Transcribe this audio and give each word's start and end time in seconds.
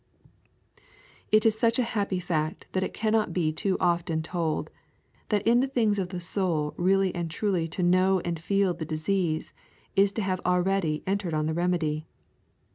It 1.31 1.45
is 1.45 1.59
such 1.59 1.77
a 1.77 1.83
happy 1.83 2.17
fact 2.19 2.65
that 2.71 2.81
it 2.81 2.91
cannot 2.91 3.33
be 3.33 3.53
too 3.53 3.77
often 3.79 4.23
told, 4.23 4.71
that 5.29 5.45
in 5.45 5.59
the 5.59 5.67
things 5.67 5.99
of 5.99 6.09
the 6.09 6.19
soul 6.19 6.73
really 6.75 7.13
and 7.13 7.29
truly 7.29 7.67
to 7.67 7.83
know 7.83 8.19
and 8.21 8.39
feel 8.39 8.73
the 8.73 8.83
disease 8.83 9.53
is 9.95 10.11
to 10.13 10.23
have 10.23 10.41
already 10.43 11.03
entered 11.05 11.35
on 11.35 11.45
the 11.45 11.53
remedy. 11.53 12.07